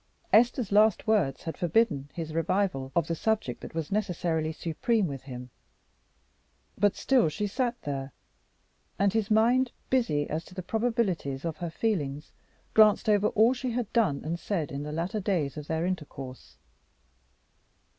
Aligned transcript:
Esther's 0.33 0.71
last 0.71 1.05
words 1.05 1.43
had 1.43 1.55
forbidden 1.55 2.09
his 2.15 2.33
revival 2.33 2.91
of 2.95 3.05
the 3.05 3.13
subject 3.13 3.61
that 3.61 3.75
was 3.75 3.91
necessarily 3.91 4.51
supreme 4.51 5.05
with 5.05 5.21
him. 5.21 5.51
But 6.75 6.95
still 6.95 7.29
she 7.29 7.45
sat 7.45 7.79
there, 7.83 8.11
and 8.97 9.13
his 9.13 9.29
mind, 9.29 9.71
busy 9.91 10.27
as 10.27 10.43
to 10.45 10.55
the 10.55 10.63
probabilities 10.63 11.45
of 11.45 11.57
her 11.57 11.69
feeling, 11.69 12.23
glanced 12.73 13.07
over 13.09 13.27
all 13.27 13.53
she 13.53 13.73
had 13.73 13.93
done 13.93 14.23
and 14.25 14.39
said 14.39 14.71
in 14.71 14.81
the 14.81 14.91
later 14.91 15.19
days 15.19 15.55
of 15.55 15.67
their 15.67 15.85
intercourse. 15.85 16.57